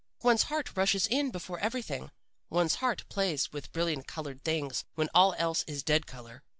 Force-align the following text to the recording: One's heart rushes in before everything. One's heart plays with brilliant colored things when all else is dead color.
One's 0.23 0.41
heart 0.49 0.75
rushes 0.75 1.05
in 1.05 1.29
before 1.29 1.59
everything. 1.59 2.09
One's 2.49 2.73
heart 2.81 3.07
plays 3.07 3.53
with 3.53 3.71
brilliant 3.71 4.07
colored 4.07 4.43
things 4.43 4.83
when 4.95 5.09
all 5.13 5.35
else 5.37 5.63
is 5.67 5.83
dead 5.83 6.07
color. 6.07 6.41